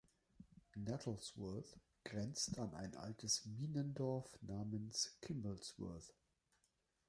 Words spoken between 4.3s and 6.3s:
namens Kimblesworth.